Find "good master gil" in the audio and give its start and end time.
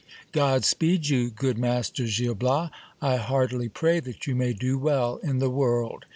1.29-2.33